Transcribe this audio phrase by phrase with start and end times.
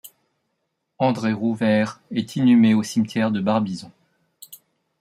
[0.97, 3.91] André Rouveyre est inhumé au cimetière de Barbizon.